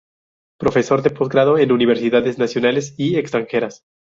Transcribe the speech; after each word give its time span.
Profesor 0.57 1.03
de 1.03 1.11
posgrado 1.11 1.59
en 1.59 1.71
Universidades 1.71 2.39
nacionales 2.39 2.95
y 2.97 3.17
Extranjeras. 3.17 3.83